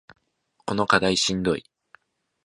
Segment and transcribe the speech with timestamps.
[0.65, 1.63] この課題しんどい